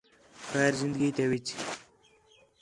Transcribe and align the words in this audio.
خیر 0.47 0.71
زندگی 0.81 1.09
تے 1.15 1.23
وِچ 1.31 1.47